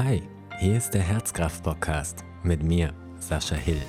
[0.00, 0.22] Hi,
[0.60, 3.82] hier ist der Herzkraft-Podcast mit mir, Sascha Hill.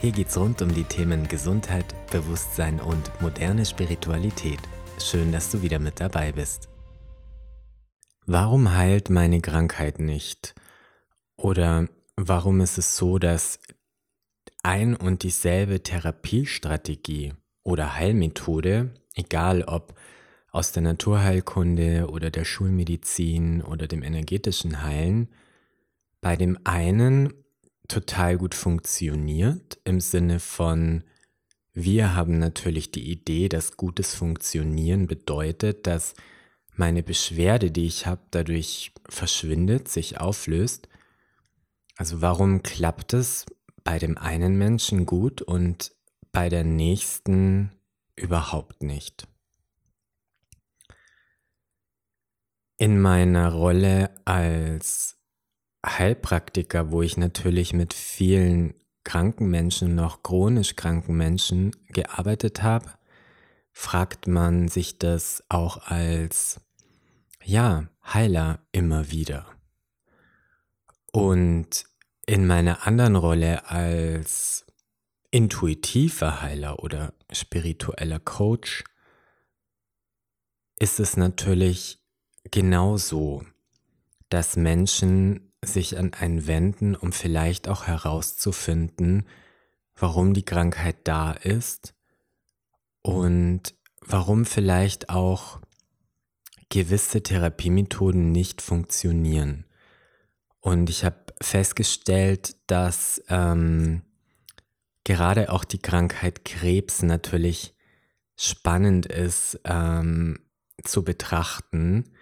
[0.00, 4.60] Hier geht's rund um die Themen Gesundheit, Bewusstsein und moderne Spiritualität.
[4.98, 6.70] Schön, dass du wieder mit dabei bist.
[8.24, 10.54] Warum heilt meine Krankheit nicht?
[11.36, 13.58] Oder warum ist es so, dass
[14.62, 19.92] ein und dieselbe Therapiestrategie oder Heilmethode, egal ob
[20.54, 25.28] aus der Naturheilkunde oder der Schulmedizin oder dem energetischen Heilen,
[26.20, 27.34] bei dem einen
[27.88, 31.02] total gut funktioniert im Sinne von,
[31.72, 36.14] wir haben natürlich die Idee, dass gutes Funktionieren bedeutet, dass
[36.76, 40.88] meine Beschwerde, die ich habe, dadurch verschwindet, sich auflöst.
[41.96, 43.44] Also warum klappt es
[43.82, 45.96] bei dem einen Menschen gut und
[46.30, 47.72] bei der nächsten
[48.14, 49.26] überhaupt nicht?
[52.76, 55.16] In meiner Rolle als
[55.86, 62.90] Heilpraktiker, wo ich natürlich mit vielen kranken Menschen, noch chronisch kranken Menschen gearbeitet habe,
[63.70, 66.60] fragt man sich das auch als,
[67.42, 69.46] ja, Heiler immer wieder.
[71.12, 71.84] Und
[72.26, 74.66] in meiner anderen Rolle als
[75.30, 78.84] intuitiver Heiler oder spiritueller Coach
[80.78, 82.03] ist es natürlich
[82.54, 83.42] genauso,
[84.28, 89.26] dass Menschen sich an einen wenden, um vielleicht auch herauszufinden,
[89.96, 91.96] warum die Krankheit da ist
[93.02, 95.58] und warum vielleicht auch
[96.68, 99.64] gewisse Therapiemethoden nicht funktionieren.
[100.60, 104.02] Und ich habe festgestellt, dass ähm,
[105.02, 107.74] gerade auch die Krankheit Krebs natürlich
[108.36, 110.38] spannend ist ähm,
[110.84, 112.13] zu betrachten,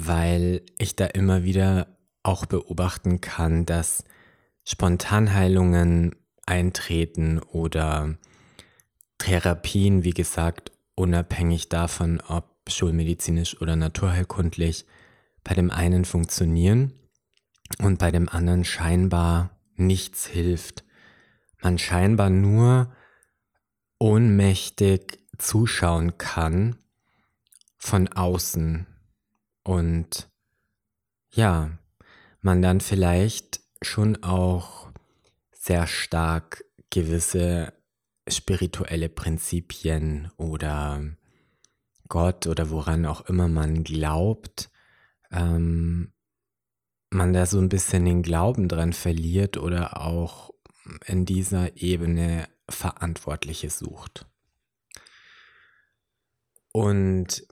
[0.00, 1.88] weil ich da immer wieder
[2.22, 4.04] auch beobachten kann, dass
[4.64, 6.14] Spontanheilungen
[6.46, 8.16] eintreten oder
[9.18, 14.86] Therapien, wie gesagt, unabhängig davon, ob schulmedizinisch oder naturheilkundlich,
[15.42, 16.92] bei dem einen funktionieren
[17.78, 20.84] und bei dem anderen scheinbar nichts hilft.
[21.60, 22.94] Man scheinbar nur
[23.98, 26.76] ohnmächtig zuschauen kann
[27.78, 28.86] von außen
[29.68, 30.30] und
[31.30, 31.78] ja,
[32.40, 34.90] man dann vielleicht schon auch
[35.52, 37.74] sehr stark gewisse
[38.26, 41.04] spirituelle Prinzipien oder
[42.08, 44.70] Gott oder woran auch immer man glaubt,
[45.30, 46.14] ähm,
[47.10, 50.48] man da so ein bisschen den Glauben dran verliert oder auch
[51.04, 54.24] in dieser Ebene Verantwortliche sucht.
[56.72, 57.46] Und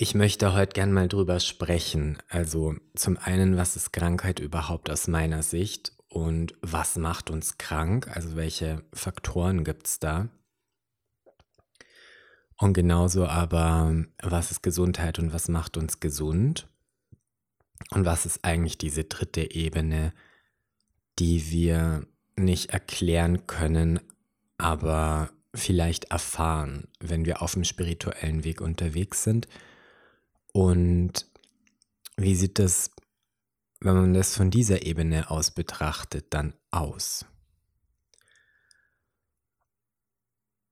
[0.00, 2.16] ich möchte heute gern mal drüber sprechen.
[2.30, 8.08] Also zum einen, was ist Krankheit überhaupt aus meiner Sicht und was macht uns krank?
[8.16, 10.30] Also welche Faktoren gibt es da?
[12.56, 16.66] Und genauso aber, was ist Gesundheit und was macht uns gesund?
[17.90, 20.14] Und was ist eigentlich diese dritte Ebene,
[21.18, 22.06] die wir
[22.36, 24.00] nicht erklären können,
[24.56, 29.46] aber vielleicht erfahren, wenn wir auf dem spirituellen Weg unterwegs sind
[30.52, 31.26] und
[32.16, 32.90] wie sieht das,
[33.80, 37.24] wenn man das von dieser Ebene aus betrachtet, dann aus?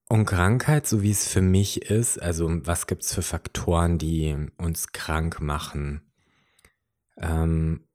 [0.08, 4.34] Und Krankheit, so wie es für mich ist, also was gibt es für Faktoren, die
[4.56, 6.00] uns krank machen?
[7.18, 7.86] Ähm,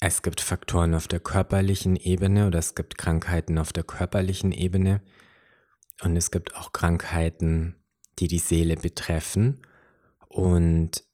[0.00, 5.02] es gibt Faktoren auf der körperlichen Ebene oder es gibt Krankheiten auf der körperlichen Ebene
[6.02, 7.76] und es gibt auch Krankheiten,
[8.18, 9.62] die die Seele betreffen.
[10.28, 11.04] Und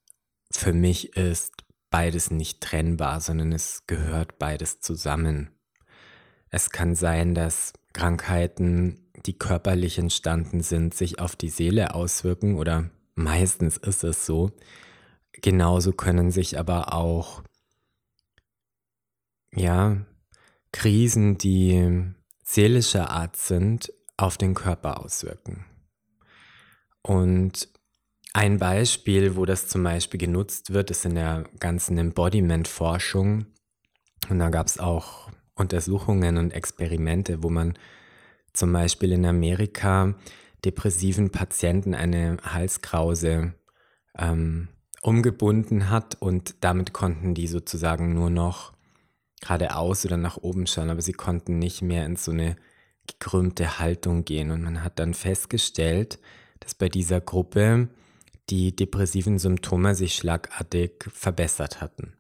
[0.57, 1.53] für mich ist
[1.91, 5.51] beides nicht trennbar, sondern es gehört beides zusammen.
[6.51, 12.91] Es kann sein, dass Krankheiten, die körperlich entstanden sind, sich auf die Seele auswirken oder
[13.15, 14.53] meistens ist es so.
[15.33, 17.43] Genauso können sich aber auch
[19.55, 20.05] ja,
[20.73, 22.12] Krisen, die
[22.43, 25.65] seelischer Art sind, auf den Körper auswirken.
[27.03, 27.69] Und
[28.35, 33.47] ein Beispiel, wo das zum Beispiel genutzt wird, ist in der ganzen Embodiment-Forschung.
[34.29, 37.75] Und da gab es auch Untersuchungen und Experimente, wo man
[38.53, 40.17] zum Beispiel in Amerika
[40.65, 43.55] depressiven Patienten eine Halskrause
[44.19, 44.69] ähm,
[45.01, 48.73] umgebunden hat und damit konnten die sozusagen nur noch
[49.41, 52.57] geradeaus oder nach oben schauen, aber sie konnten nicht mehr in so eine
[53.07, 54.51] gekrümmte Haltung gehen.
[54.51, 56.19] Und man hat dann festgestellt,
[56.59, 57.91] dass bei dieser Gruppe
[58.50, 62.17] die depressiven Symptome sich schlagartig verbessert hatten.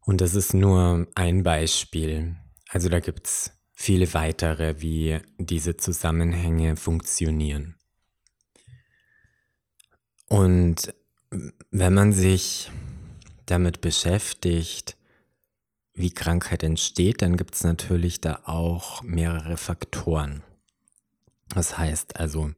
[0.00, 2.36] Und das ist nur ein Beispiel.
[2.68, 7.76] Also da gibt es viele weitere, wie diese Zusammenhänge funktionieren.
[10.28, 10.94] Und
[11.70, 12.70] wenn man sich
[13.46, 14.96] damit beschäftigt,
[15.94, 20.42] wie Krankheit entsteht, dann gibt es natürlich da auch mehrere Faktoren.
[21.54, 22.52] Das heißt also,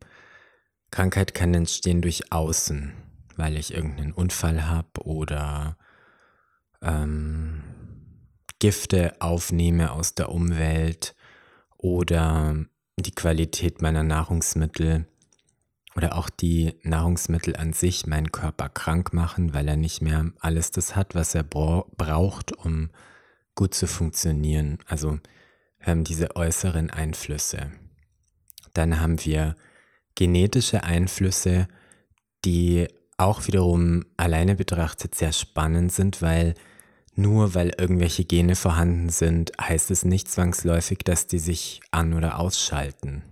[0.95, 2.93] Krankheit kann entstehen durch Außen,
[3.35, 5.77] weil ich irgendeinen Unfall habe oder
[6.81, 7.65] ähm,
[8.61, 11.17] Gifte aufnehme aus der Umwelt
[11.79, 12.55] oder
[12.97, 15.09] die Qualität meiner Nahrungsmittel
[15.97, 20.71] oder auch die Nahrungsmittel an sich meinen Körper krank machen, weil er nicht mehr alles
[20.71, 22.91] das hat, was er braucht, um
[23.57, 24.79] gut zu funktionieren.
[24.87, 25.19] Also
[25.79, 27.73] wir haben diese äußeren Einflüsse.
[28.75, 29.57] Dann haben wir
[30.15, 31.69] genetische Einflüsse,
[32.45, 36.55] die auch wiederum alleine betrachtet sehr spannend sind, weil
[37.17, 42.41] nur weil irgendwelche Gene vorhanden sind, heißt es nicht zwangsläufig, dass die sich an oder
[42.41, 43.23] ausschalten.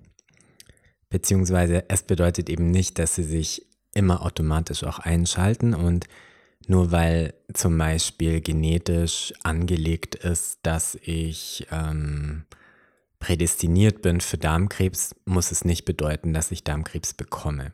[1.11, 6.07] Beziehungsweise es bedeutet eben nicht, dass sie sich immer automatisch auch einschalten und
[6.69, 12.45] nur weil zum Beispiel genetisch angelegt ist, dass ich ähm,
[13.23, 17.73] prädestiniert bin für Darmkrebs, muss es nicht bedeuten, dass ich Darmkrebs bekomme.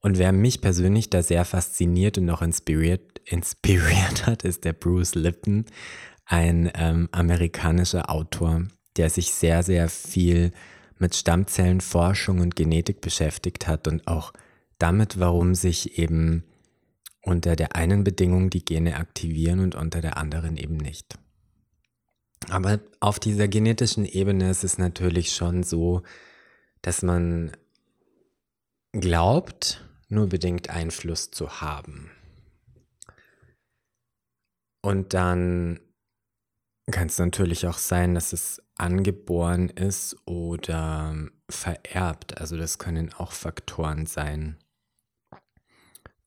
[0.00, 5.14] Und wer mich persönlich da sehr fasziniert und auch inspiriert, inspiriert hat, ist der Bruce
[5.14, 5.66] Lipton,
[6.24, 8.66] ein ähm, amerikanischer Autor,
[8.96, 10.50] der sich sehr, sehr viel
[10.98, 14.32] mit Stammzellenforschung und Genetik beschäftigt hat und auch
[14.78, 16.42] damit, warum sich eben
[17.22, 21.20] unter der einen Bedingung die Gene aktivieren und unter der anderen eben nicht.
[22.48, 26.02] Aber auf dieser genetischen Ebene ist es natürlich schon so,
[26.82, 27.52] dass man
[28.92, 32.10] glaubt, nur bedingt Einfluss zu haben.
[34.82, 35.80] Und dann
[36.90, 41.14] kann es natürlich auch sein, dass es angeboren ist oder
[41.48, 42.38] vererbt.
[42.38, 44.58] Also das können auch Faktoren sein,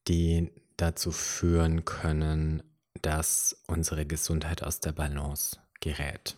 [0.07, 2.63] die dazu führen können,
[3.01, 6.37] dass unsere Gesundheit aus der Balance gerät.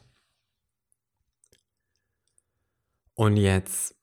[3.13, 3.95] Und jetzt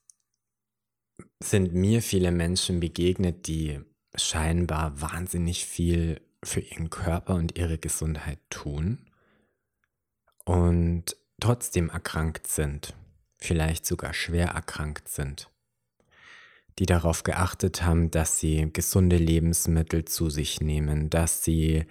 [1.43, 3.81] sind mir viele Menschen begegnet, die
[4.15, 9.11] scheinbar wahnsinnig viel für ihren Körper und ihre Gesundheit tun
[10.45, 12.95] und trotzdem erkrankt sind,
[13.37, 15.51] vielleicht sogar schwer erkrankt sind,
[16.79, 21.85] die darauf geachtet haben, dass sie gesunde Lebensmittel zu sich nehmen, dass sie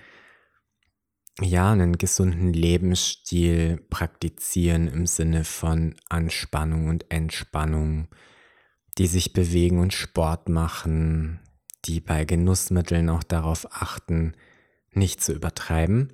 [1.40, 8.08] ja einen gesunden Lebensstil praktizieren im Sinne von Anspannung und Entspannung,
[8.98, 11.40] die sich bewegen und Sport machen,
[11.86, 14.34] die bei Genussmitteln auch darauf achten,
[14.94, 16.12] nicht zu übertreiben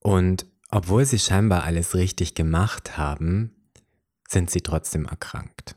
[0.00, 3.54] und obwohl sie scheinbar alles richtig gemacht haben,
[4.28, 5.76] sind sie trotzdem erkrankt.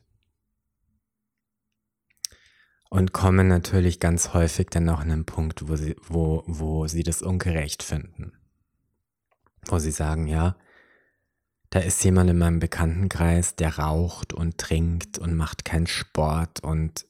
[2.94, 7.02] Und kommen natürlich ganz häufig dann auch an einen Punkt, wo sie, wo, wo sie
[7.02, 8.34] das ungerecht finden.
[9.66, 10.56] Wo sie sagen, ja,
[11.72, 17.08] da ist jemand in meinem Bekanntenkreis, der raucht und trinkt und macht keinen Sport und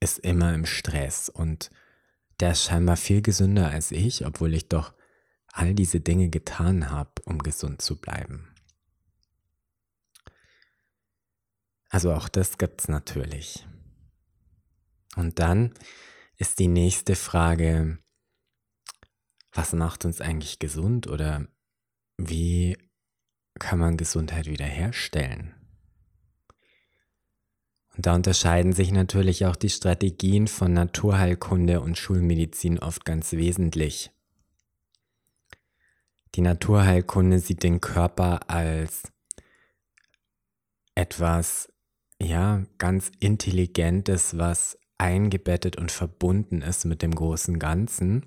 [0.00, 1.70] ist immer im Stress und
[2.40, 4.94] der ist scheinbar viel gesünder als ich, obwohl ich doch
[5.48, 8.48] all diese Dinge getan habe, um gesund zu bleiben.
[11.90, 13.66] Also auch das gibt es natürlich.
[15.16, 15.72] Und dann
[16.36, 17.98] ist die nächste Frage,
[19.52, 21.46] was macht uns eigentlich gesund oder
[22.16, 22.78] wie
[23.58, 25.54] kann man Gesundheit wiederherstellen?
[27.94, 34.10] Und da unterscheiden sich natürlich auch die Strategien von Naturheilkunde und Schulmedizin oft ganz wesentlich.
[36.34, 39.12] Die Naturheilkunde sieht den Körper als
[40.94, 41.70] etwas,
[42.18, 48.26] ja, ganz Intelligentes, was eingebettet und verbunden ist mit dem großen Ganzen.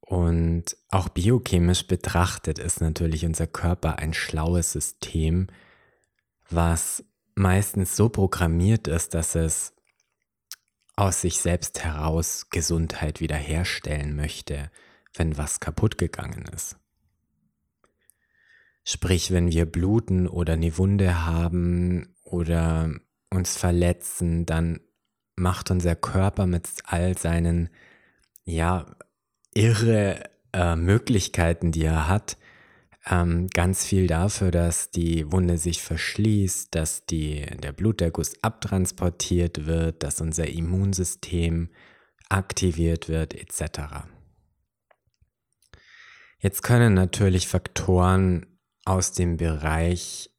[0.00, 5.46] Und auch biochemisch betrachtet ist natürlich unser Körper ein schlaues System,
[6.48, 7.04] was
[7.34, 9.72] meistens so programmiert ist, dass es
[10.94, 14.70] aus sich selbst heraus Gesundheit wiederherstellen möchte
[15.14, 16.76] wenn was kaputt gegangen ist.
[18.84, 22.90] Sprich, wenn wir bluten oder eine Wunde haben oder
[23.30, 24.80] uns verletzen, dann
[25.36, 27.68] macht unser Körper mit all seinen,
[28.44, 28.86] ja,
[29.54, 32.36] irre äh, Möglichkeiten, die er hat,
[33.06, 40.02] ähm, ganz viel dafür, dass die Wunde sich verschließt, dass die, der Bluterguss abtransportiert wird,
[40.02, 41.68] dass unser Immunsystem
[42.30, 44.06] aktiviert wird, etc.
[46.38, 48.46] Jetzt können natürlich Faktoren
[48.84, 50.30] aus dem Bereich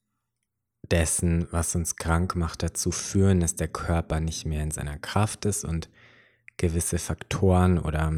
[0.92, 5.46] dessen, was uns krank macht, dazu führen, dass der Körper nicht mehr in seiner Kraft
[5.46, 5.90] ist und
[6.58, 8.14] gewisse Faktoren oder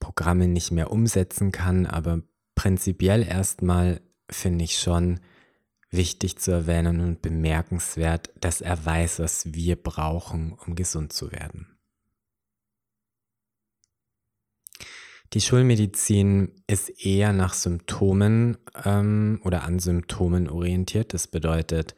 [0.00, 1.86] Programme nicht mehr umsetzen kann.
[1.86, 2.22] Aber
[2.54, 5.20] prinzipiell erstmal finde ich schon
[5.90, 11.73] wichtig zu erwähnen und bemerkenswert, dass er weiß, was wir brauchen, um gesund zu werden.
[15.32, 21.12] Die Schulmedizin ist eher nach Symptomen ähm, oder an Symptomen orientiert.
[21.12, 21.96] Das bedeutet,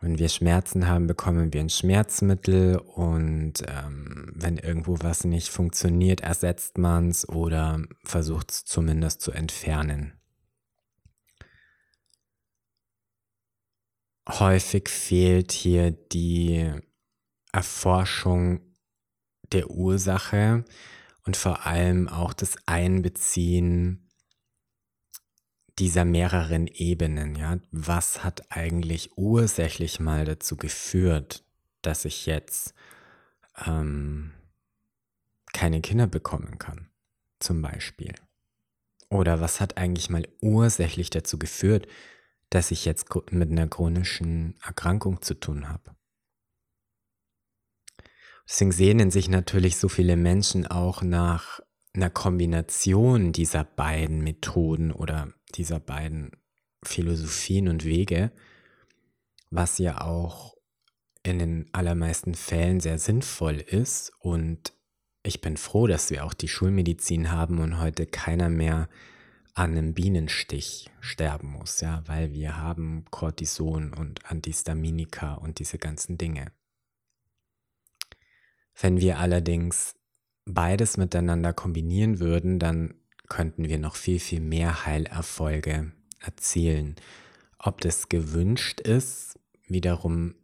[0.00, 6.20] wenn wir Schmerzen haben, bekommen wir ein Schmerzmittel und ähm, wenn irgendwo was nicht funktioniert,
[6.20, 10.12] ersetzt man es oder versucht es zumindest zu entfernen.
[14.28, 16.72] Häufig fehlt hier die
[17.52, 18.60] Erforschung
[19.52, 20.64] der Ursache
[21.26, 24.08] und vor allem auch das Einbeziehen
[25.78, 27.34] dieser mehreren Ebenen.
[27.34, 27.58] Ja?
[27.72, 31.44] Was hat eigentlich ursächlich mal dazu geführt,
[31.82, 32.74] dass ich jetzt
[33.66, 34.32] ähm,
[35.52, 36.88] keine Kinder bekommen kann,
[37.40, 38.14] zum Beispiel?
[39.08, 41.86] Oder was hat eigentlich mal ursächlich dazu geführt,
[42.50, 45.95] dass ich jetzt mit einer chronischen Erkrankung zu tun habe?
[48.48, 51.60] Deswegen sehnen sich natürlich so viele Menschen auch nach
[51.94, 56.30] einer Kombination dieser beiden Methoden oder dieser beiden
[56.84, 58.30] Philosophien und Wege,
[59.50, 60.54] was ja auch
[61.22, 64.12] in den allermeisten Fällen sehr sinnvoll ist.
[64.20, 64.72] Und
[65.24, 68.88] ich bin froh, dass wir auch die Schulmedizin haben und heute keiner mehr
[69.54, 76.18] an einem Bienenstich sterben muss, ja, weil wir haben Cortison und Antihistaminika und diese ganzen
[76.18, 76.52] Dinge.
[78.78, 79.94] Wenn wir allerdings
[80.44, 82.94] beides miteinander kombinieren würden, dann
[83.28, 86.96] könnten wir noch viel, viel mehr Heilerfolge erzielen.
[87.58, 90.34] Ob das gewünscht ist, wiederum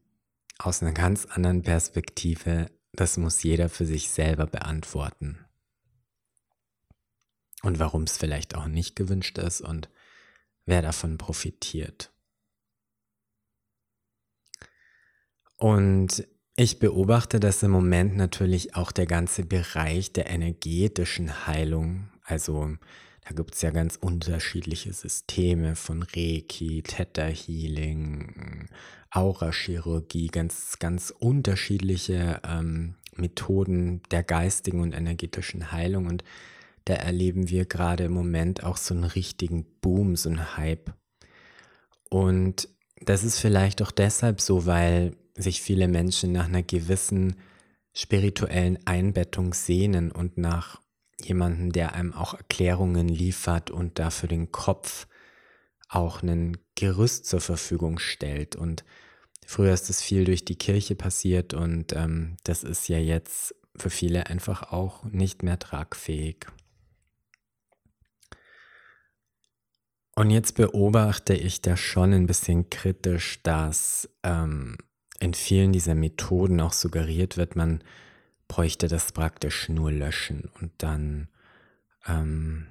[0.59, 5.39] aus einer ganz anderen Perspektive, das muss jeder für sich selber beantworten.
[7.63, 9.89] Und warum es vielleicht auch nicht gewünscht ist und
[10.65, 12.13] wer davon profitiert.
[15.57, 22.77] Und ich beobachte, dass im Moment natürlich auch der ganze Bereich der energetischen Heilung, also
[23.25, 28.69] da gibt es ja ganz unterschiedliche Systeme von Reiki, Theta Healing,
[29.11, 36.07] Aurachirurgie, ganz, ganz unterschiedliche ähm, Methoden der geistigen und energetischen Heilung.
[36.07, 36.25] Und
[36.85, 40.93] da erleben wir gerade im Moment auch so einen richtigen Boom, so einen Hype.
[42.11, 42.69] Und
[43.01, 47.37] das ist vielleicht auch deshalb so, weil sich viele Menschen nach einer gewissen
[47.95, 50.81] spirituellen Einbettung sehnen und nach
[51.21, 55.07] jemandem, der einem auch Erklärungen liefert und dafür den Kopf
[55.89, 58.57] auch ein Gerüst zur Verfügung stellt.
[58.57, 58.85] Und
[59.47, 63.91] früher ist das viel durch die Kirche passiert und ähm, das ist ja jetzt für
[63.91, 66.47] viele einfach auch nicht mehr tragfähig.
[70.15, 74.77] Und jetzt beobachte ich da schon ein bisschen kritisch, dass ähm,
[75.23, 77.85] in vielen dieser Methoden auch suggeriert wird, man
[78.49, 81.29] bräuchte das praktisch nur löschen und dann
[82.07, 82.67] ähm,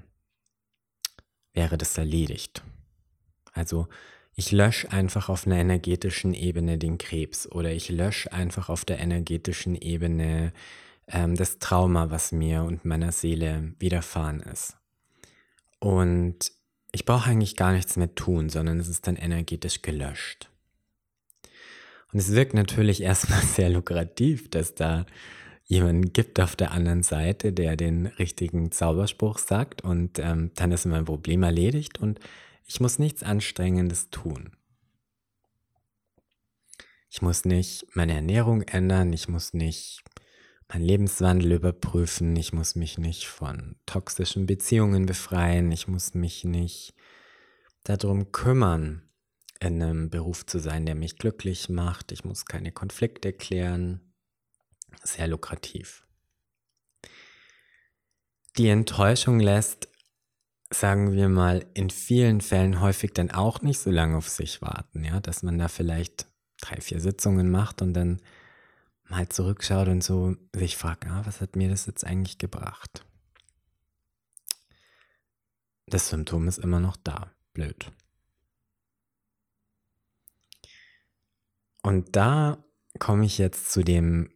[1.54, 2.62] wäre das erledigt.
[3.54, 3.88] Also
[4.36, 9.00] ich lösche einfach auf einer energetischen Ebene den Krebs oder ich lösche einfach auf der
[9.00, 10.52] energetischen Ebene
[11.08, 14.76] ähm, das Trauma, was mir und meiner Seele widerfahren ist.
[15.80, 16.52] Und
[16.92, 20.51] ich brauche eigentlich gar nichts mehr tun, sondern es ist dann energetisch gelöscht.
[22.12, 25.06] Und es wirkt natürlich erstmal sehr lukrativ, dass da
[25.66, 30.86] jemanden gibt auf der anderen Seite, der den richtigen Zauberspruch sagt und ähm, dann ist
[30.86, 32.20] mein Problem erledigt und
[32.66, 34.52] ich muss nichts Anstrengendes tun.
[37.10, 40.04] Ich muss nicht meine Ernährung ändern, ich muss nicht
[40.70, 46.94] meinen Lebenswandel überprüfen, ich muss mich nicht von toxischen Beziehungen befreien, ich muss mich nicht
[47.84, 49.04] darum kümmern,
[49.62, 52.12] in einem Beruf zu sein, der mich glücklich macht.
[52.12, 54.02] Ich muss keine Konflikte klären.
[55.04, 56.06] Sehr lukrativ.
[58.58, 59.88] Die Enttäuschung lässt,
[60.72, 65.04] sagen wir mal, in vielen Fällen häufig dann auch nicht so lange auf sich warten,
[65.04, 66.28] ja, dass man da vielleicht
[66.60, 68.22] drei, vier Sitzungen macht und dann
[69.10, 73.06] mal zurückschaut und so sich fragt, ah, was hat mir das jetzt eigentlich gebracht?
[75.86, 77.32] Das Symptom ist immer noch da.
[77.54, 77.92] Blöd.
[81.82, 82.64] Und da
[83.00, 84.30] komme ich jetzt zu dem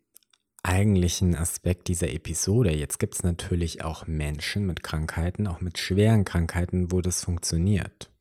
[0.63, 2.75] eigentlichen Aspekt dieser Episode.
[2.75, 8.11] Jetzt gibt es natürlich auch Menschen mit Krankheiten, auch mit schweren Krankheiten, wo das funktioniert.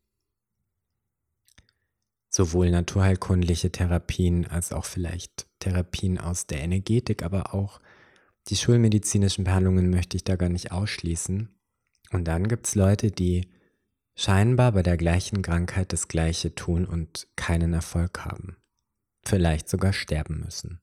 [2.29, 7.79] Sowohl naturheilkundliche Therapien als auch vielleicht Therapien aus der Energetik, aber auch
[8.49, 11.49] die schulmedizinischen Behandlungen möchte ich da gar nicht ausschließen.
[12.11, 13.49] Und dann gibt es Leute, die
[14.15, 18.57] scheinbar bei der gleichen Krankheit das gleiche tun und keinen Erfolg haben.
[19.25, 20.79] Vielleicht sogar sterben müssen.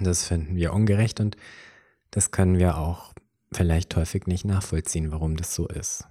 [0.00, 1.36] Das finden wir ungerecht und
[2.10, 3.12] das können wir auch
[3.52, 6.04] vielleicht häufig nicht nachvollziehen, warum das so ist.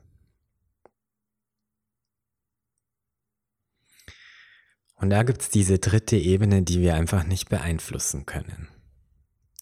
[4.96, 8.68] Und da gibt es diese dritte Ebene, die wir einfach nicht beeinflussen können.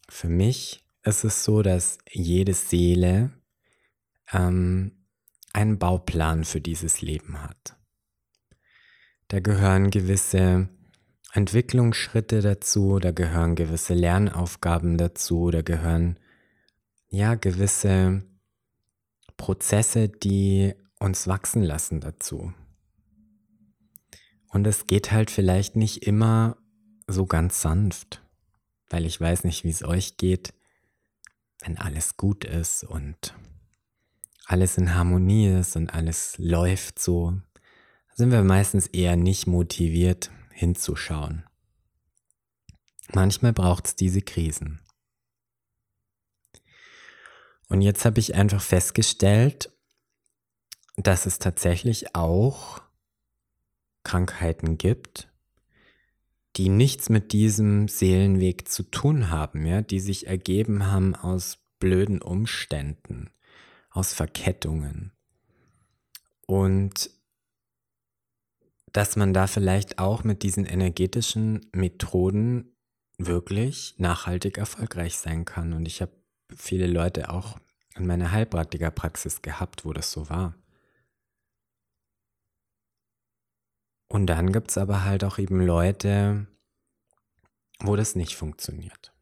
[0.07, 3.31] Für mich ist es so, dass jede Seele
[4.31, 5.05] ähm,
[5.53, 7.77] einen Bauplan für dieses Leben hat.
[9.27, 10.69] Da gehören gewisse
[11.33, 16.19] Entwicklungsschritte dazu, da gehören gewisse Lernaufgaben dazu, da gehören
[17.09, 18.23] ja gewisse
[19.37, 22.53] Prozesse, die uns wachsen lassen dazu.
[24.47, 26.57] Und es geht halt vielleicht nicht immer
[27.07, 28.23] so ganz sanft,
[28.89, 30.53] weil ich weiß nicht, wie es euch geht,
[31.59, 33.35] wenn alles gut ist und
[34.45, 37.33] alles in Harmonie ist und alles läuft so,
[38.15, 41.43] sind wir meistens eher nicht motiviert hinzuschauen.
[43.13, 44.79] Manchmal braucht es diese Krisen.
[47.67, 49.71] Und jetzt habe ich einfach festgestellt,
[50.95, 52.81] dass es tatsächlich auch
[54.03, 55.27] Krankheiten gibt,
[56.55, 62.21] die nichts mit diesem Seelenweg zu tun haben, ja, die sich ergeben haben aus blöden
[62.21, 63.29] Umständen,
[63.89, 65.11] aus Verkettungen.
[66.45, 67.09] Und
[68.95, 72.77] dass man da vielleicht auch mit diesen energetischen Methoden
[73.17, 75.73] wirklich nachhaltig erfolgreich sein kann.
[75.73, 76.13] Und ich habe
[76.55, 77.59] viele Leute auch
[77.95, 80.55] in meiner Heilpraktikerpraxis gehabt, wo das so war.
[84.07, 86.47] Und dann gibt es aber halt auch eben Leute,
[87.81, 89.13] wo das nicht funktioniert.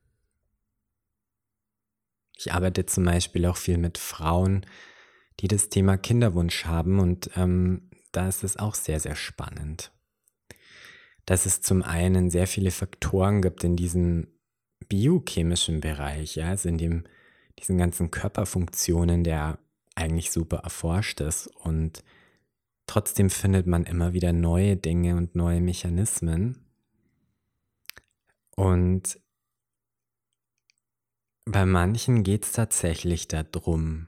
[2.38, 4.68] Ich arbeite zum Beispiel auch viel mit Frauen,
[5.40, 9.92] die das Thema Kinderwunsch haben und ähm, da ist es auch sehr, sehr spannend.
[11.26, 14.28] Dass es zum einen sehr viele Faktoren gibt in diesem
[14.88, 17.04] biochemischen Bereich, ja, also in dem,
[17.60, 19.60] diesen ganzen Körperfunktionen, der
[19.96, 22.04] eigentlich super erforscht ist und
[22.88, 26.60] trotzdem findet man immer wieder neue Dinge und neue Mechanismen.
[28.56, 29.20] Und
[31.46, 34.08] bei manchen geht es tatsächlich darum,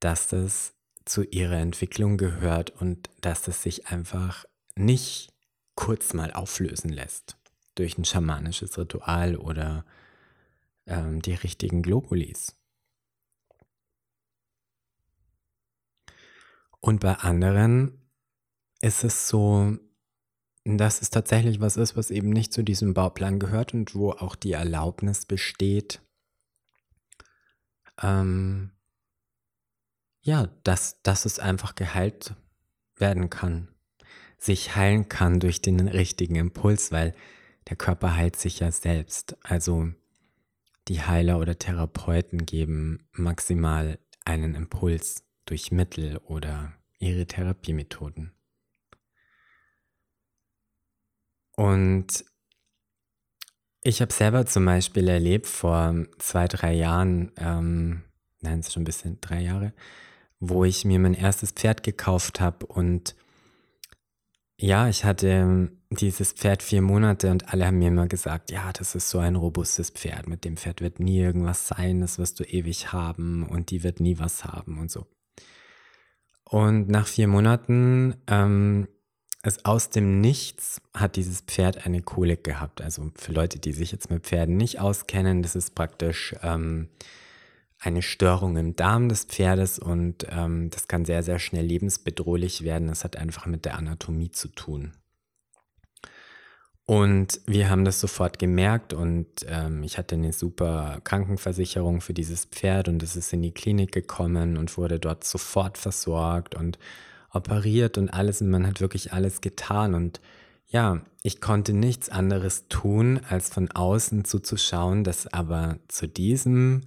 [0.00, 0.75] dass es
[1.06, 5.32] zu ihrer Entwicklung gehört und dass es sich einfach nicht
[5.74, 7.38] kurz mal auflösen lässt
[7.76, 9.84] durch ein schamanisches Ritual oder
[10.86, 12.54] ähm, die richtigen Globulis.
[16.80, 18.00] Und bei anderen
[18.80, 19.78] ist es so,
[20.64, 24.34] dass es tatsächlich was ist, was eben nicht zu diesem Bauplan gehört und wo auch
[24.34, 26.00] die Erlaubnis besteht,
[28.02, 28.72] ähm,
[30.26, 32.34] ja, dass, dass es einfach geheilt
[32.96, 33.68] werden kann,
[34.38, 37.14] sich heilen kann durch den richtigen Impuls, weil
[37.68, 39.36] der Körper heilt sich ja selbst.
[39.42, 39.88] Also
[40.88, 48.32] die Heiler oder Therapeuten geben maximal einen Impuls durch Mittel oder ihre Therapiemethoden.
[51.52, 52.24] Und
[53.82, 58.02] ich habe selber zum Beispiel erlebt vor zwei, drei Jahren, ähm,
[58.40, 59.72] nein, es ist schon ein bisschen drei Jahre,
[60.40, 63.14] wo ich mir mein erstes Pferd gekauft habe und
[64.58, 68.94] ja, ich hatte dieses Pferd vier Monate und alle haben mir immer gesagt, ja, das
[68.94, 70.28] ist so ein robustes Pferd.
[70.28, 74.00] Mit dem Pferd wird nie irgendwas sein, das wirst du ewig haben und die wird
[74.00, 75.06] nie was haben und so.
[76.48, 78.88] Und nach vier Monaten ähm,
[79.42, 82.80] ist aus dem Nichts hat dieses Pferd eine Kolik gehabt.
[82.80, 86.88] Also für Leute, die sich jetzt mit Pferden nicht auskennen, das ist praktisch ähm,
[87.78, 92.88] eine Störung im Darm des Pferdes und ähm, das kann sehr, sehr schnell lebensbedrohlich werden.
[92.88, 94.92] Das hat einfach mit der Anatomie zu tun.
[96.86, 102.44] Und wir haben das sofort gemerkt und ähm, ich hatte eine super Krankenversicherung für dieses
[102.44, 106.78] Pferd und es ist in die Klinik gekommen und wurde dort sofort versorgt und
[107.32, 110.20] operiert und alles und man hat wirklich alles getan und
[110.68, 116.82] ja, ich konnte nichts anderes tun, als von außen zuzuschauen, dass aber zu diesem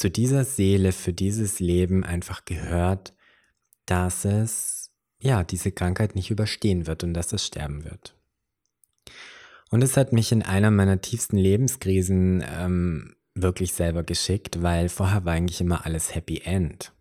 [0.00, 3.12] zu dieser Seele, für dieses Leben einfach gehört,
[3.84, 8.16] dass es ja diese Krankheit nicht überstehen wird und dass es sterben wird.
[9.70, 15.26] Und es hat mich in einer meiner tiefsten Lebenskrisen ähm, wirklich selber geschickt, weil vorher
[15.26, 16.94] war eigentlich immer alles Happy End.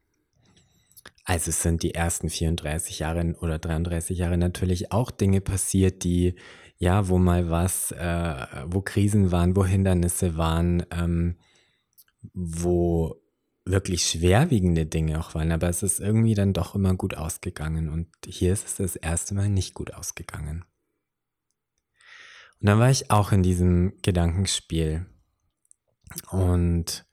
[1.24, 6.36] Also sind die ersten 34 Jahre oder 33 Jahre natürlich auch Dinge passiert, die,
[6.78, 11.38] ja, wo mal was, äh, wo Krisen waren, wo Hindernisse waren, ähm,
[12.34, 13.22] wo
[13.66, 18.08] wirklich schwerwiegende Dinge auch waren, aber es ist irgendwie dann doch immer gut ausgegangen und
[18.26, 20.66] hier ist es das erste Mal nicht gut ausgegangen.
[22.60, 25.06] Und dann war ich auch in diesem Gedankenspiel
[26.32, 27.06] und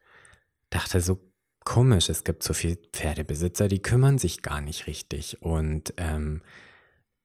[0.70, 1.20] dachte so
[1.64, 6.42] komisch, es gibt so viele Pferdebesitzer, die kümmern sich gar nicht richtig und ähm,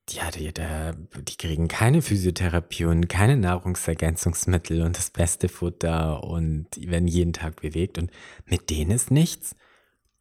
[0.09, 6.67] ja, die, die, die kriegen keine Physiotherapie und keine Nahrungsergänzungsmittel und das beste Futter und
[6.77, 8.11] werden jeden Tag bewegt und
[8.45, 9.55] mit denen ist nichts.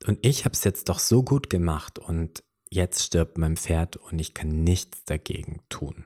[0.06, 4.18] Und ich habe es jetzt doch so gut gemacht und jetzt stirbt mein Pferd und
[4.18, 6.04] ich kann nichts dagegen tun.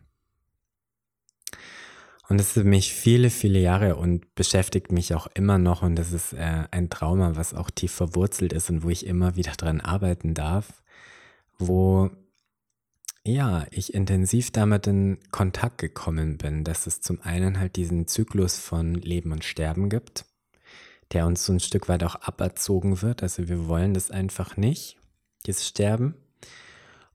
[2.29, 5.95] Und das ist für mich viele, viele Jahre und beschäftigt mich auch immer noch und
[5.97, 9.53] das ist äh, ein Trauma, was auch tief verwurzelt ist und wo ich immer wieder
[9.53, 10.83] dran arbeiten darf,
[11.59, 12.11] wo
[13.27, 18.59] ja, ich intensiv damit in Kontakt gekommen bin, dass es zum einen halt diesen Zyklus
[18.59, 20.27] von Leben und Sterben gibt,
[21.13, 23.23] der uns so ein Stück weit auch aberzogen wird.
[23.23, 24.99] Also wir wollen das einfach nicht,
[25.47, 26.15] dieses Sterben.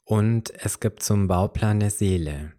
[0.04, 2.54] Und es gibt so Bauplan der Seele,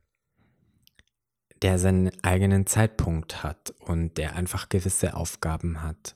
[1.63, 6.15] der seinen eigenen Zeitpunkt hat und der einfach gewisse Aufgaben hat.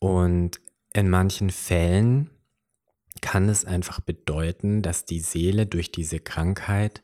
[0.00, 0.60] Und
[0.92, 2.30] in manchen Fällen
[3.22, 7.02] kann es einfach bedeuten, dass die Seele durch diese Krankheit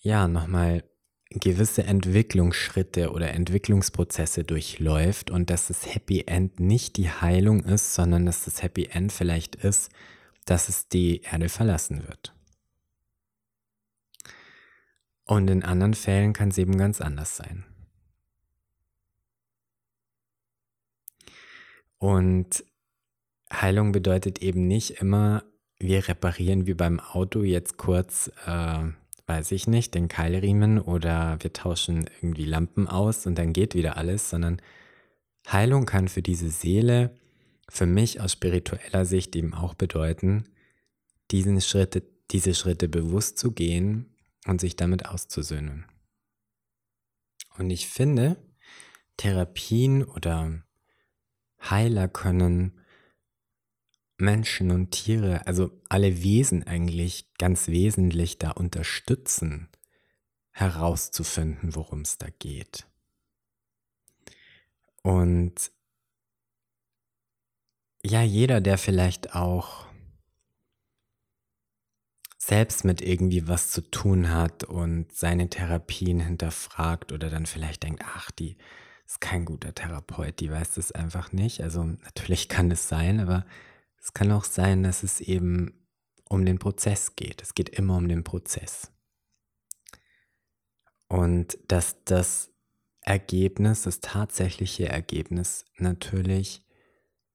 [0.00, 0.84] ja nochmal
[1.30, 8.26] gewisse Entwicklungsschritte oder Entwicklungsprozesse durchläuft und dass das Happy End nicht die Heilung ist, sondern
[8.26, 9.90] dass das Happy End vielleicht ist,
[10.44, 12.34] dass es die Erde verlassen wird.
[15.24, 17.64] Und in anderen Fällen kann es eben ganz anders sein.
[21.98, 22.64] Und
[23.52, 25.44] Heilung bedeutet eben nicht immer,
[25.78, 28.84] wir reparieren wie beim Auto jetzt kurz, äh,
[29.26, 33.96] weiß ich nicht, den Keilriemen oder wir tauschen irgendwie Lampen aus und dann geht wieder
[33.96, 34.60] alles, sondern
[35.48, 37.16] Heilung kann für diese Seele,
[37.68, 40.44] für mich aus spiritueller Sicht eben auch bedeuten,
[41.30, 44.14] diesen Schritte, diese Schritte bewusst zu gehen
[44.46, 45.86] und sich damit auszusöhnen.
[47.56, 48.36] Und ich finde,
[49.16, 50.62] Therapien oder
[51.60, 52.79] Heiler können
[54.20, 59.68] Menschen und Tiere, also alle Wesen eigentlich ganz wesentlich da unterstützen,
[60.50, 62.86] herauszufinden, worum es da geht.
[65.02, 65.72] Und
[68.02, 69.86] ja, jeder, der vielleicht auch
[72.38, 78.02] selbst mit irgendwie was zu tun hat und seine Therapien hinterfragt oder dann vielleicht denkt,
[78.04, 78.56] ach, die
[79.06, 81.62] ist kein guter Therapeut, die weiß das einfach nicht.
[81.62, 83.44] Also natürlich kann es sein, aber
[84.00, 85.86] es kann auch sein, dass es eben
[86.28, 87.42] um den Prozess geht.
[87.42, 88.90] Es geht immer um den Prozess.
[91.08, 92.50] Und dass das
[93.02, 96.64] Ergebnis, das tatsächliche Ergebnis natürlich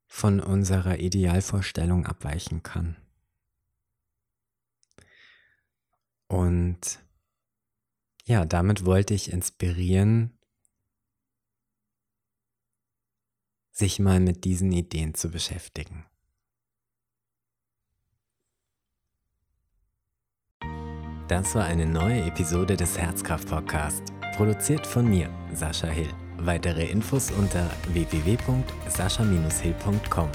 [0.08, 2.96] von unserer Idealvorstellung abweichen kann.
[6.28, 7.04] Und
[8.26, 10.40] ja, damit wollte ich inspirieren,
[13.72, 16.06] sich mal mit diesen Ideen zu beschäftigen.
[21.28, 24.04] Das war eine neue Episode des Herzkraft Podcast,
[24.36, 26.10] produziert von mir, Sascha Hill.
[26.38, 30.30] Weitere Infos unter www.sascha-hill.com.